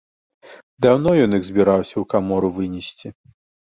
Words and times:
Даўно 0.85 1.09
ён 1.27 1.31
іх 1.41 1.47
збіраўся 1.51 1.93
ў 1.93 2.03
камору 2.17 2.55
вынесці. 2.61 3.07